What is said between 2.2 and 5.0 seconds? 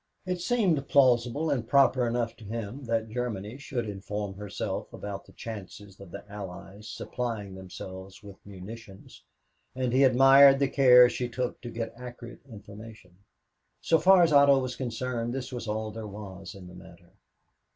to him that Germany should inform herself